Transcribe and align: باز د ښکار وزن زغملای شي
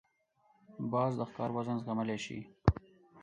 باز 0.91 1.11
د 1.19 1.21
ښکار 1.29 1.49
وزن 1.55 1.77
زغملای 1.81 2.19
شي 2.25 2.39